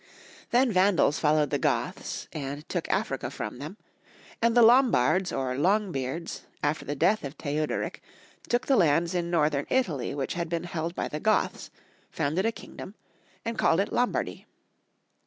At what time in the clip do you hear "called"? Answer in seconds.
13.59-13.79